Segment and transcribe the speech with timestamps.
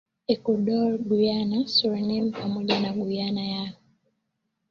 [0.35, 3.73] Ecuador Guyana Suriname pamoja na Guyana ya